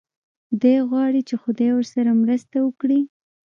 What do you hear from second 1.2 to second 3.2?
چې خدای ورسره مرسته وکړي.